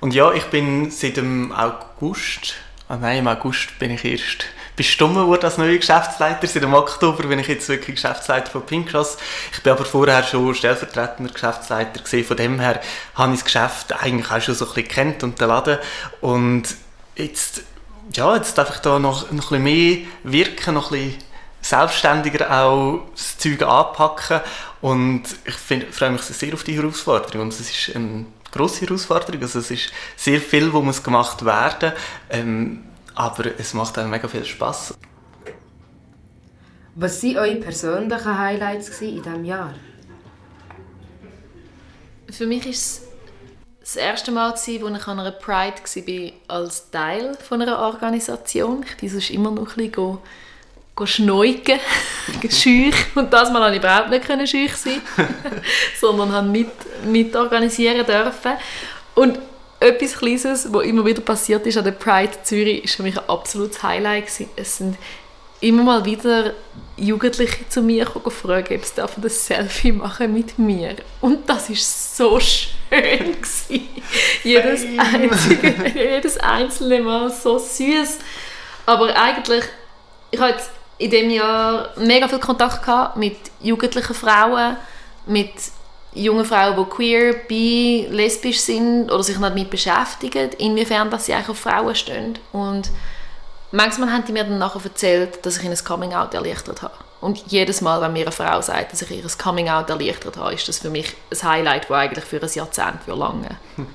Und 0.00 0.14
ja, 0.14 0.32
ich 0.32 0.44
bin 0.44 0.90
seit 0.90 1.16
dem 1.16 1.52
August, 1.52 2.54
ah 2.88 2.96
nein, 2.96 3.18
im 3.18 3.28
August 3.28 3.78
bin 3.78 3.90
ich 3.90 4.04
erst 4.04 4.46
bestimmt 4.78 5.16
wurde 5.16 5.46
als 5.46 5.58
neuer 5.58 5.76
Geschäftsleiter. 5.76 6.46
Seit 6.46 6.62
dem 6.62 6.72
Oktober 6.72 7.24
bin 7.24 7.40
ich 7.40 7.48
jetzt 7.48 7.68
wirklich 7.68 7.96
Geschäftsleiter 7.96 8.50
von 8.50 8.64
Pinkcross. 8.64 9.18
Ich 9.52 9.62
bin 9.62 9.72
aber 9.72 9.84
vorher 9.84 10.22
schon 10.22 10.54
stellvertretender 10.54 11.32
Geschäftsleiter 11.32 12.00
gewesen. 12.00 12.26
Von 12.26 12.36
dem 12.36 12.60
her 12.60 12.80
habe 13.14 13.34
ich 13.34 13.40
das 13.40 13.44
Geschäft 13.44 13.92
eigentlich 14.00 14.30
auch 14.30 14.40
schon 14.40 14.54
so 14.54 14.66
ein 14.66 14.74
bisschen 14.74 14.88
kennt 14.88 15.22
und 15.24 15.40
den 15.40 15.48
Laden. 15.48 15.78
Und 16.20 16.62
jetzt, 17.16 17.62
ja, 18.14 18.36
jetzt 18.36 18.56
darf 18.56 18.70
ich 18.70 18.78
da 18.78 18.98
noch, 18.98 19.30
noch 19.32 19.50
ein 19.50 19.62
bisschen 19.62 19.62
mehr 19.64 19.98
wirken, 20.22 20.74
noch 20.74 20.92
ein 20.92 20.98
bisschen 20.98 21.24
selbstständiger 21.60 22.48
auch 22.48 23.00
das 23.16 23.36
Zeug 23.36 23.62
anpacken. 23.62 24.40
Und 24.80 25.24
ich 25.44 25.54
find, 25.56 25.92
freue 25.92 26.12
mich 26.12 26.22
sehr 26.22 26.54
auf 26.54 26.62
die 26.62 26.76
Herausforderung. 26.76 27.42
Und 27.42 27.52
es 27.52 27.60
ist 27.60 27.96
eine 27.96 28.26
grosse 28.52 28.86
Herausforderung. 28.86 29.42
Also 29.42 29.58
es 29.58 29.72
ist 29.72 29.92
sehr 30.16 30.40
viel, 30.40 30.72
wo 30.72 30.82
muss 30.82 31.02
gemacht 31.02 31.44
werden. 31.44 31.92
Ähm, 32.30 32.84
aber 33.18 33.58
es 33.58 33.74
macht 33.74 33.98
einem 33.98 34.10
mega 34.10 34.28
viel 34.28 34.44
Spaß. 34.44 34.94
Was 36.94 37.22
waren 37.24 37.36
eure 37.36 37.56
persönlichen 37.56 38.38
Highlights 38.38 39.00
in 39.00 39.22
diesem 39.22 39.44
Jahr? 39.44 39.74
Für 42.30 42.46
mich 42.46 42.64
war 42.64 42.70
es 42.70 43.02
das 43.80 43.96
erste 43.96 44.30
Mal, 44.30 44.52
als 44.52 44.68
ich 44.68 44.84
an 44.84 44.94
einer 44.94 45.32
Pride 45.32 45.76
war, 45.82 46.32
als 46.46 46.90
Teil 46.90 47.36
einer 47.50 47.78
Organisation. 47.80 48.84
Ich 48.88 48.96
bin 48.98 49.08
sonst 49.08 49.30
immer 49.30 49.50
noch 49.50 49.76
ein 49.76 49.90
bisschen 49.90 50.18
schneuken, 51.04 51.80
schüch. 52.50 52.94
Und 53.16 53.32
das 53.32 53.50
Mal 53.50 53.62
konnte 53.62 53.78
ich 53.78 53.82
überhaupt 53.82 54.10
nicht 54.10 54.48
schüch 54.48 54.76
sein, 54.76 55.00
sondern 56.00 56.30
habe 56.30 56.46
mit, 56.46 56.70
mit 57.04 57.34
organisieren 57.34 58.06
dürfen. 58.06 58.52
Und 59.16 59.40
etwas 59.80 60.18
Kleines, 60.18 60.72
was 60.72 60.84
immer 60.84 61.04
wieder 61.04 61.20
passiert 61.20 61.66
ist 61.66 61.76
an 61.76 61.84
der 61.84 61.92
Pride 61.92 62.42
Zürich, 62.42 62.84
ist 62.84 62.96
für 62.96 63.02
mich 63.02 63.18
ein 63.18 63.28
absolutes 63.28 63.82
Highlight 63.82 64.26
gewesen. 64.26 64.50
Es 64.56 64.78
sind 64.78 64.96
immer 65.60 65.82
mal 65.82 66.04
wieder 66.04 66.54
Jugendliche 66.96 67.68
zu 67.68 67.82
mir 67.82 68.04
gefragt, 68.04 68.72
ob 68.72 68.84
sie 68.84 69.02
ein 69.02 69.28
Selfie 69.30 69.92
machen 69.92 70.32
mit 70.32 70.58
mir. 70.58 70.96
Und 71.20 71.48
das 71.48 71.70
ist 71.70 72.16
so 72.16 72.38
schön 72.40 72.70
gewesen. 72.90 73.88
jedes, 74.42 74.84
einzige, 74.98 75.92
jedes 75.94 76.38
einzelne 76.38 77.00
Mal 77.00 77.30
so 77.30 77.58
süß. 77.58 78.18
Aber 78.86 79.14
eigentlich, 79.16 79.64
ich 80.30 80.40
hatte 80.40 80.62
in 80.98 81.10
dem 81.10 81.30
Jahr 81.30 81.90
mega 81.96 82.26
viel 82.26 82.40
Kontakt 82.40 82.82
gehabt 82.82 83.16
mit 83.16 83.36
jugendlichen 83.60 84.14
Frauen, 84.14 84.76
mit 85.26 85.52
junge 86.14 86.44
Frauen, 86.44 86.76
die 86.76 86.90
queer, 86.90 87.34
bi, 87.46 88.06
lesbisch 88.10 88.60
sind 88.60 89.10
oder 89.10 89.22
sich 89.22 89.38
nicht 89.38 89.50
damit 89.50 89.70
beschäftigen, 89.70 90.50
inwiefern 90.58 91.10
dass 91.10 91.26
sie 91.26 91.34
eigentlich 91.34 91.50
auf 91.50 91.58
Frauen 91.58 91.94
stehen. 91.94 92.38
Und 92.52 92.90
manchmal 93.72 94.12
haben 94.12 94.24
die 94.26 94.32
mir 94.32 94.44
dann 94.44 94.58
nachher 94.58 94.84
erzählt, 94.84 95.44
dass 95.44 95.58
ich 95.58 95.64
ihnen 95.64 95.76
ein 95.76 95.84
Coming-out 95.84 96.34
erleichtert 96.34 96.82
habe. 96.82 96.94
Und 97.20 97.38
jedes 97.48 97.80
Mal, 97.80 98.00
wenn 98.00 98.12
mir 98.12 98.22
eine 98.22 98.32
Frau 98.32 98.60
sagt, 98.60 98.92
dass 98.92 99.02
ich 99.02 99.10
ihr 99.10 99.24
Coming-out 99.42 99.90
erleichtert 99.90 100.36
habe, 100.36 100.54
ist 100.54 100.68
das 100.68 100.78
für 100.78 100.90
mich 100.90 101.14
ein 101.30 101.42
Highlight, 101.48 101.90
das 101.90 101.96
eigentlich 101.96 102.24
für 102.24 102.40
ein 102.40 102.50
Jahrzehnt 102.52 103.02
für 103.04 103.14
lange. 103.14 103.56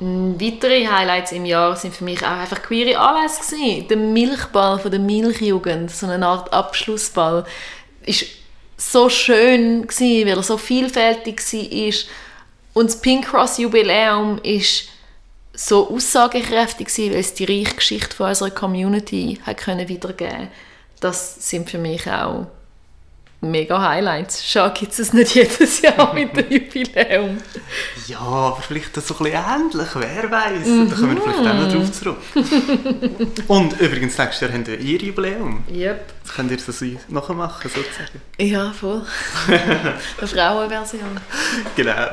Weitere 0.00 0.86
Highlights 0.88 1.30
im 1.30 1.44
Jahr 1.44 1.76
sind 1.76 1.94
für 1.94 2.02
mich 2.02 2.22
auch 2.26 2.38
einfach 2.38 2.60
queere 2.62 2.98
Anlässe 2.98 3.42
gewesen. 3.42 3.88
Der 3.88 3.96
Milchball 3.96 4.80
von 4.80 4.90
der 4.90 4.98
Milchjugend, 4.98 5.90
so 5.90 6.06
eine 6.06 6.26
Art 6.26 6.52
Abschlussball, 6.52 7.44
ist 8.02 8.26
so 8.92 9.08
schön 9.08 9.86
gewesen, 9.86 10.28
weil 10.28 10.36
er 10.36 10.42
so 10.42 10.56
vielfältig 10.58 11.40
war. 11.40 11.94
Und 12.74 12.90
das 12.90 13.00
Pink 13.00 13.26
Cross 13.26 13.58
Jubiläum 13.58 14.38
ist 14.42 14.88
so 15.52 15.88
aussagekräftig 15.90 16.88
weil 16.98 17.14
es 17.14 17.34
die 17.34 17.44
reiche 17.44 17.76
Geschichte 17.76 18.22
unserer 18.22 18.50
Community 18.50 19.38
hat 19.46 19.66
wiedergeben. 19.88 20.48
Das 21.00 21.48
sind 21.48 21.70
für 21.70 21.78
mich 21.78 22.10
auch 22.10 22.46
mega 23.50 23.80
Highlights. 23.80 24.42
Schau, 24.46 24.70
gibt 24.70 24.98
es 24.98 25.12
nicht 25.12 25.34
jedes 25.34 25.80
Jahr 25.82 26.12
mit 26.14 26.36
dem 26.36 26.50
Jubiläum. 26.50 27.38
Ja, 28.06 28.20
aber 28.20 28.62
vielleicht 28.66 28.96
das 28.96 29.08
so 29.08 29.14
ein 29.18 29.24
bisschen 29.24 29.44
ähnlich, 29.44 29.88
wer 29.94 30.30
weiß. 30.30 30.66
Mhm. 30.66 30.90
Da 30.90 30.96
kommen 30.96 31.16
wir 31.16 31.22
vielleicht 31.22 31.38
auch 31.38 31.54
noch 31.54 31.72
drauf 31.72 31.92
zurück. 31.92 32.18
Und 33.48 33.80
übrigens, 33.80 34.18
nächstes 34.18 34.40
Jahr 34.40 34.52
haben 34.52 34.66
wir 34.66 34.78
ihr 34.78 35.00
Jubiläum. 35.00 35.64
Yep. 35.70 36.12
Das 36.22 36.34
könnt 36.34 36.50
ihr 36.50 36.56
das 36.56 36.84
nachmachen, 37.08 37.70
sozusagen. 37.70 38.20
Ja, 38.38 38.72
voll. 38.72 39.04
Eine 39.48 40.28
Frauenversion. 40.28 41.20
Genau. 41.76 42.08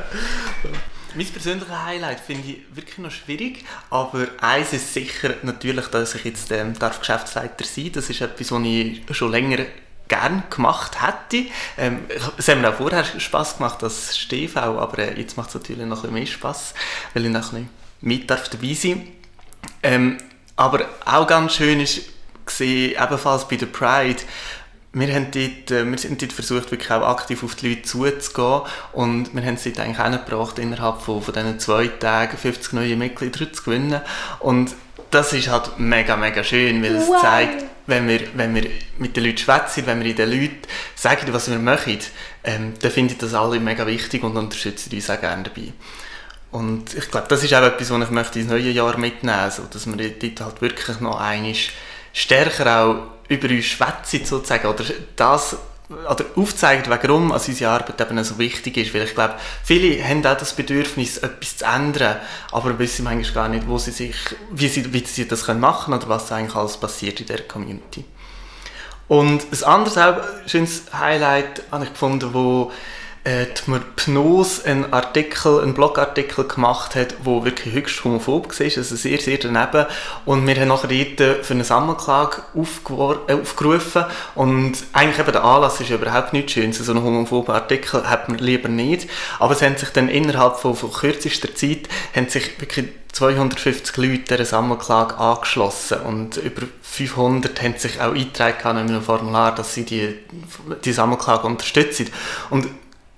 Mein 1.14 1.26
persönliches 1.26 1.68
Highlight 1.70 2.20
finde 2.20 2.48
ich 2.48 2.58
wirklich 2.74 2.96
noch 2.96 3.10
schwierig, 3.10 3.64
aber 3.90 4.28
eins 4.40 4.72
ist 4.72 4.94
sicher 4.94 5.34
natürlich, 5.42 5.86
dass 5.88 6.14
ich 6.14 6.24
jetzt 6.24 6.50
ähm, 6.52 6.78
darf 6.78 7.00
Geschäftsleiter 7.00 7.64
sein 7.64 7.84
darf. 7.84 7.92
Das 7.92 8.10
ist 8.10 8.20
etwas, 8.22 8.50
was 8.50 8.62
ich 8.64 9.02
schon 9.10 9.30
länger 9.30 9.58
gerne 10.08 10.42
gemacht 10.50 10.98
hätte. 11.02 11.48
Ähm, 11.78 12.00
es 12.36 12.48
hat 12.48 12.58
mir 12.58 12.68
auch 12.70 12.74
vorher 12.74 13.04
Spass 13.04 13.56
gemacht 13.56 13.82
als 13.82 14.16
StV, 14.16 14.56
aber 14.56 14.98
äh, 14.98 15.18
jetzt 15.18 15.36
macht 15.36 15.48
es 15.48 15.54
natürlich 15.54 15.86
noch 15.86 15.98
ein 15.98 16.02
bisschen 16.02 16.14
mehr 16.14 16.26
Spass, 16.26 16.74
weil 17.14 17.26
ich 17.26 17.32
noch 17.32 17.52
ein 17.52 17.68
mit 18.00 18.28
darf 18.28 18.48
dabei 18.48 18.74
sein 18.74 19.06
ähm, 19.82 20.18
Aber 20.56 20.84
auch 21.04 21.26
ganz 21.26 21.54
schön 21.54 21.86
gesehen, 22.44 22.96
ebenfalls 23.00 23.48
bei 23.48 23.56
der 23.56 23.66
Pride, 23.66 24.22
wir 24.94 25.14
haben 25.14 25.30
dort, 25.30 25.70
äh, 25.70 25.90
wir 25.90 25.98
sind 25.98 26.20
dort 26.20 26.32
versucht, 26.32 26.70
wirklich 26.70 26.90
auch 26.90 27.06
aktiv 27.06 27.42
auf 27.42 27.54
die 27.54 27.70
Leute 27.70 27.82
zuzugehen 27.82 28.62
und 28.92 29.34
wir 29.34 29.42
haben 29.44 29.54
es 29.54 29.64
dort 29.64 29.80
eigentlich 29.80 29.98
hingebracht, 29.98 30.58
innerhalb 30.58 31.00
von, 31.00 31.22
von 31.22 31.32
diesen 31.32 31.58
zwei 31.58 31.86
Tagen 31.88 32.36
50 32.36 32.72
neue 32.74 32.96
Mitglieder 32.96 33.52
zu 33.52 33.62
gewinnen 33.62 34.00
und 34.40 34.74
das 35.10 35.32
ist 35.32 35.48
halt 35.48 35.78
mega, 35.78 36.16
mega 36.16 36.42
schön, 36.42 36.82
weil 36.82 36.96
es 36.96 37.06
wow. 37.06 37.20
zeigt, 37.20 37.64
wenn 37.86 38.08
wir, 38.08 38.20
wenn 38.34 38.54
wir 38.54 38.70
mit 38.98 39.16
den 39.16 39.24
Leuten 39.24 39.38
schwätzen, 39.38 39.86
wenn 39.86 40.02
wir 40.02 40.14
den 40.14 40.30
Leuten 40.30 40.62
sagen, 40.94 41.26
was 41.32 41.50
wir 41.50 41.58
machen, 41.58 41.98
ähm, 42.44 42.74
dann 42.80 42.90
finde 42.90 43.12
ich 43.12 43.18
das 43.18 43.34
alle 43.34 43.60
mega 43.60 43.86
wichtig 43.86 44.22
und 44.22 44.36
unterstützen 44.36 44.94
uns 44.94 45.10
auch 45.10 45.20
gerne 45.20 45.42
dabei. 45.42 45.72
Und 46.50 46.94
ich 46.94 47.10
glaube, 47.10 47.26
das 47.28 47.42
ist 47.42 47.52
auch 47.54 47.62
etwas, 47.62 47.90
was 47.90 48.04
ich 48.04 48.10
möchte 48.10 48.38
ins 48.38 48.50
neue 48.50 48.70
Jahr 48.70 48.96
mitnehmen 48.98 49.38
möchte, 49.38 49.62
dass 49.70 49.86
wir 49.86 50.10
dort 50.10 50.40
halt 50.40 50.60
wirklich 50.62 51.00
noch 51.00 51.20
einmal 51.20 51.54
stärker 52.12 52.82
auch 52.82 52.96
über 53.32 53.48
uns 53.48 53.64
schwätzen 53.64 54.24
sozusagen, 54.24 54.68
oder 54.68 54.84
das 55.16 55.56
oder 55.88 56.24
aufzeigt, 56.36 56.88
warum 56.88 57.32
unsere 57.32 57.70
Arbeit 57.70 58.00
eben 58.00 58.24
so 58.24 58.38
wichtig 58.38 58.76
ist. 58.76 58.94
Weil 58.94 59.02
ich 59.02 59.14
glaube, 59.14 59.34
viele 59.62 60.02
haben 60.02 60.24
auch 60.24 60.36
das 60.36 60.54
Bedürfnis, 60.54 61.18
etwas 61.18 61.58
zu 61.58 61.64
ändern, 61.64 62.16
aber 62.50 62.78
wissen 62.78 63.04
manchmal 63.04 63.34
gar 63.34 63.48
nicht, 63.48 63.68
wo 63.68 63.78
sie 63.78 63.90
sich, 63.90 64.14
wie, 64.50 64.68
sie, 64.68 64.92
wie 64.92 65.04
sie 65.04 65.28
das 65.28 65.46
machen 65.48 65.92
können 65.92 65.98
oder 65.98 66.08
was 66.08 66.32
eigentlich 66.32 66.56
alles 66.56 66.76
passiert 66.76 67.20
in 67.20 67.26
der 67.26 67.42
Community. 67.42 68.04
Und 69.08 69.44
ein 69.52 69.64
anderes 69.64 69.98
schönes 70.46 70.84
Highlight 70.98 71.62
habe 71.70 71.84
ich 71.84 71.92
gefunden, 71.92 72.32
wo 72.32 72.72
äh, 73.24 73.46
die 73.46 73.78
Pnos 73.96 74.64
einen 74.64 74.92
Artikel, 74.92 75.60
einen 75.60 75.74
Blogartikel 75.74 76.44
gemacht 76.46 76.96
hat, 76.96 77.14
der 77.24 77.44
wirklich 77.44 77.74
höchst 77.74 78.02
homophob 78.02 78.48
war, 78.48 78.66
also 78.66 78.96
sehr, 78.96 79.18
sehr 79.18 79.38
daneben. 79.38 79.86
Und 80.24 80.46
wir 80.46 80.56
haben 80.56 80.68
nachher 80.68 80.88
dort 80.88 81.44
für 81.46 81.54
eine 81.54 81.64
Sammelklage 81.64 82.42
äh, 82.54 83.32
aufgerufen 83.34 84.04
und 84.34 84.72
eigentlich 84.92 85.20
eben 85.20 85.32
der 85.32 85.44
Anlass 85.44 85.80
ist 85.80 85.90
überhaupt 85.90 86.32
nichts 86.32 86.52
Schönes, 86.52 86.78
so 86.78 86.92
einen 86.92 87.04
homophoben 87.04 87.54
Artikel 87.54 88.08
hat 88.08 88.28
man 88.28 88.38
lieber 88.38 88.68
nicht. 88.68 89.08
Aber 89.38 89.52
es 89.52 89.62
haben 89.62 89.76
sich 89.76 89.90
dann 89.90 90.08
innerhalb 90.08 90.56
von, 90.56 90.74
von 90.74 90.92
kürzester 90.92 91.54
Zeit 91.54 91.88
haben 92.14 92.28
sich 92.28 92.60
wirklich 92.60 92.88
250 93.12 93.96
Leute 93.98 94.22
dieser 94.36 94.44
Sammelklage 94.46 95.18
angeschlossen 95.18 96.00
und 96.00 96.38
über 96.38 96.62
500 96.80 97.62
haben 97.62 97.76
sich 97.76 98.00
auch 98.00 98.14
eingetragen 98.14 98.78
in 98.78 98.88
einem 98.88 99.02
Formular, 99.02 99.54
dass 99.54 99.74
sie 99.74 99.84
die, 99.84 100.18
die 100.84 100.92
Sammelklage 100.92 101.46
unterstützen. 101.46 102.08
Und 102.48 102.68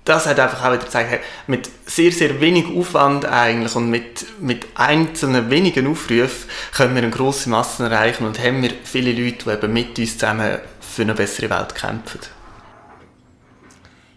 das 0.05 0.27
hat 0.27 0.39
einfach 0.39 0.63
auch 0.63 0.73
wieder 0.73 0.85
gezeigt, 0.85 1.23
mit 1.47 1.69
sehr, 1.87 2.11
sehr 2.11 2.39
wenig 2.39 2.67
Aufwand 2.67 3.25
eigentlich 3.25 3.75
und 3.75 3.89
mit, 3.89 4.39
mit 4.39 4.67
einzelnen 4.75 5.49
wenigen 5.49 5.87
Aufrufen 5.87 6.49
können 6.73 6.95
wir 6.95 7.01
eine 7.01 7.11
grosse 7.11 7.49
Masse 7.49 7.85
erreichen 7.85 8.25
und 8.25 8.39
haben 8.39 8.61
wir 8.61 8.71
viele 8.83 9.11
Leute, 9.11 9.45
die 9.45 9.49
eben 9.49 9.73
mit 9.73 9.97
uns 9.97 10.17
zusammen 10.17 10.59
für 10.79 11.01
eine 11.01 11.15
bessere 11.15 11.49
Welt 11.49 11.73
kämpfen. 11.73 12.19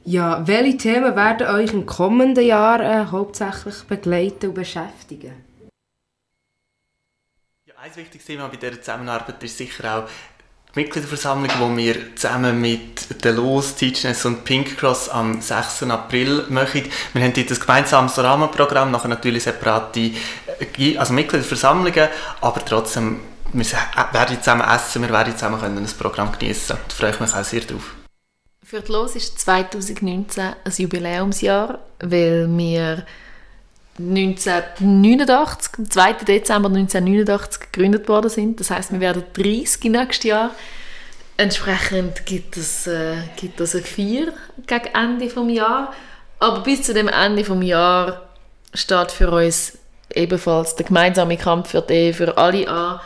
Ja, 0.04 0.46
welche 0.46 0.76
Themen 0.76 1.16
werden 1.16 1.46
euch 1.46 1.72
im 1.72 1.84
kommenden 1.84 2.44
Jahr 2.44 2.80
äh, 2.80 3.06
hauptsächlich 3.06 3.82
begleiten 3.84 4.48
und 4.48 4.54
beschäftigen? 4.54 5.32
Ja, 7.66 7.74
ein 7.82 7.94
wichtiges 7.96 8.26
Thema 8.26 8.48
bei 8.48 8.56
dieser 8.56 8.80
Zusammenarbeit 8.80 9.42
ist 9.42 9.58
sicher 9.58 9.98
auch 9.98 10.08
Mitgliederversammlung, 10.74 11.76
die 11.76 11.76
wir 11.78 12.16
zusammen 12.16 12.60
mit 12.60 13.24
der 13.24 13.32
LOS, 13.32 13.74
Teachness 13.74 14.24
und 14.26 14.44
Pink 14.44 14.76
Cross 14.76 15.08
am 15.08 15.40
6. 15.40 15.84
April 15.84 16.44
machen. 16.50 16.82
Wir 17.14 17.22
haben 17.22 17.32
dort 17.32 17.50
ein 17.50 17.58
gemeinsames 17.58 18.18
Rahmenprogramm, 18.18 18.90
nachher 18.90 19.08
natürlich 19.08 19.44
separate 19.44 20.12
äh, 20.78 20.96
also 20.98 21.12
Mitgliederversammlungen, 21.14 22.08
aber 22.40 22.64
trotzdem, 22.64 23.20
wir 23.52 23.64
werden 24.12 24.38
zusammen 24.42 24.68
essen, 24.68 25.02
wir 25.02 25.10
werden 25.10 25.32
zusammen 25.34 25.60
können 25.60 25.78
ein 25.78 25.98
Programm 25.98 26.32
genießen. 26.38 26.76
Da 26.88 26.94
freue 26.94 27.10
ich 27.10 27.20
mich 27.20 27.34
auch 27.34 27.44
sehr 27.44 27.62
drauf. 27.62 27.94
Für 28.62 28.82
die 28.82 28.92
LOS 28.92 29.16
ist 29.16 29.38
2019 29.40 30.44
ein 30.44 30.72
Jubiläumsjahr, 30.76 31.78
weil 32.00 32.46
wir 32.46 33.06
1989, 33.98 35.72
am 35.78 35.90
2. 35.90 36.12
Dezember 36.24 36.68
1989 36.68 37.60
gegründet 37.72 38.08
worden 38.08 38.30
sind. 38.30 38.60
Das 38.60 38.70
heißt, 38.70 38.92
wir 38.92 39.00
werden 39.00 39.24
30 39.34 39.84
nächstes 39.90 40.24
Jahr. 40.24 40.50
Entsprechend 41.36 42.26
gibt 42.26 42.56
es, 42.56 42.86
äh, 42.86 43.16
gibt 43.36 43.60
es 43.60 43.74
eine 43.74 43.84
Feier 43.84 44.32
gegen 44.66 44.94
Ende 44.94 45.28
des 45.28 45.56
Jahres. 45.56 45.94
Aber 46.38 46.60
bis 46.60 46.82
zu 46.82 46.94
dem 46.94 47.08
Ende 47.08 47.42
des 47.42 47.66
Jahres 47.66 48.14
steht 48.74 49.10
für 49.10 49.30
uns 49.30 49.78
ebenfalls 50.14 50.76
der 50.76 50.86
gemeinsame 50.86 51.36
Kampf 51.36 51.70
für 51.70 51.82
die 51.82 51.94
Ehe 51.94 52.14
für 52.14 52.36
alle 52.36 52.68
an, 52.68 53.00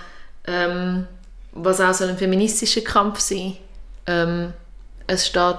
ähm, 0.46 1.06
was 1.52 1.80
auch 1.80 1.92
so 1.92 2.04
ein 2.04 2.16
feministischer 2.16 2.80
Kampf 2.82 3.20
sein 3.20 3.56
ähm, 4.06 4.52
Es 5.06 5.26
steht 5.26 5.56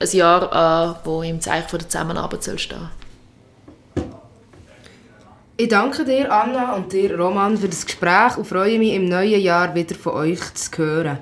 ein 0.00 0.08
Jahr 0.12 0.52
an, 0.52 0.96
wo 1.04 1.22
im 1.22 1.40
Zeichen 1.40 1.78
der 1.78 1.88
Zusammenarbeit 1.88 2.44
soll 2.44 2.58
stehen 2.58 3.01
ich 5.56 5.68
danke 5.68 6.04
dir, 6.04 6.32
Anna, 6.32 6.74
und 6.74 6.92
dir, 6.92 7.18
Roman, 7.18 7.56
für 7.56 7.68
das 7.68 7.84
Gespräch 7.84 8.36
und 8.36 8.46
freue 8.46 8.78
mich, 8.78 8.94
im 8.94 9.06
neuen 9.06 9.40
Jahr 9.40 9.74
wieder 9.74 9.94
von 9.94 10.14
euch 10.14 10.54
zu 10.54 10.70
hören. 10.78 11.18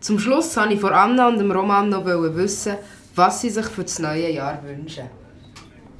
Zum 0.00 0.18
Schluss 0.18 0.56
wollte 0.56 0.74
ich 0.74 0.80
von 0.80 0.92
Anna 0.92 1.28
und 1.28 1.38
dem 1.38 1.50
Roman 1.50 1.88
noch 1.88 2.04
wissen, 2.04 2.76
was 3.14 3.40
sie 3.40 3.50
sich 3.50 3.66
für 3.66 3.82
das 3.84 3.98
neue 3.98 4.30
Jahr 4.30 4.62
wünschen. 4.64 5.04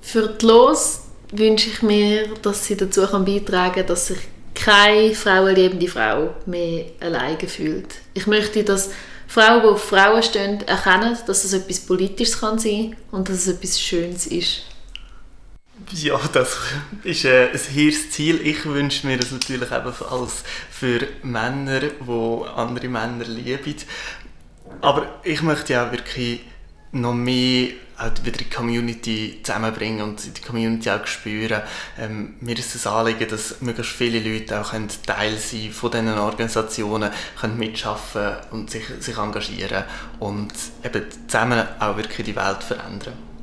Für 0.01 0.29
die 0.29 0.45
Los 0.45 1.03
wünsche 1.33 1.71
ich 1.71 1.83
mir, 1.83 2.29
dass 2.43 2.67
sie 2.67 2.77
dazu 2.77 3.01
beitragen 3.01 3.75
kann, 3.75 3.87
dass 3.87 4.09
sich 4.09 4.19
keine 4.55 5.15
frauenliebende 5.15 5.89
Frau 5.89 6.35
mehr 6.47 6.87
alleine 7.01 7.49
fühlt. 7.49 7.95
Ich 8.15 8.27
möchte, 8.27 8.63
dass 8.65 8.91
Frauen, 9.27 9.63
die 9.63 9.69
auf 9.69 9.85
Frauen 9.85 10.23
stehen, 10.23 10.61
erkennen, 10.67 11.17
dass 11.27 11.45
es 11.45 11.53
etwas 11.53 11.81
Politisches 11.81 12.41
kann 12.41 12.59
sein 12.59 12.97
und 13.11 13.29
dass 13.29 13.47
es 13.47 13.49
etwas 13.49 13.81
Schönes 13.81 14.27
ist. 14.27 14.63
Ja, 15.93 16.19
das 16.33 16.57
ist 17.03 17.25
äh, 17.25 17.51
ein 17.53 17.59
hehres 17.59 18.11
Ziel. 18.11 18.41
Ich 18.41 18.65
wünsche 18.65 19.07
mir 19.07 19.19
das 19.19 19.31
natürlich 19.31 19.71
ebenfalls 19.71 20.43
für 20.71 21.07
Männer, 21.23 21.81
die 21.81 22.49
andere 22.57 22.89
Männer 22.89 23.25
lieben. 23.25 23.77
Aber 24.81 25.21
ich 25.23 25.43
möchte 25.43 25.75
ja 25.75 25.93
wirklich 25.93 26.41
noch 26.93 27.15
mehr 27.15 27.69
halt 27.97 28.25
wieder 28.25 28.39
die 28.39 28.51
Community 28.51 29.41
zusammenbringen 29.43 30.03
und 30.03 30.37
die 30.37 30.41
Community 30.41 30.91
auch 30.91 31.07
spüren. 31.07 31.63
Ähm, 31.99 32.35
mir 32.41 32.59
ist 32.59 32.75
es 32.75 32.87
Anliegen, 32.87 33.29
dass 33.29 33.61
möglichst 33.61 33.93
viele 33.93 34.19
Leute 34.19 34.61
auch 34.61 34.73
Teil 35.07 35.37
sein 35.37 35.71
von 35.71 35.91
diesen 35.91 36.19
Organisationen, 36.19 37.11
können 37.41 37.59
mitschaffen 37.59 38.33
und 38.51 38.71
sich, 38.71 38.85
sich 39.01 39.17
engagieren 39.17 39.85
und 40.19 40.53
eben 40.85 41.05
zusammen 41.29 41.67
auch 41.79 41.97
wirklich 41.97 42.27
die 42.27 42.37
Welt 42.37 42.63
verändern. 42.65 43.34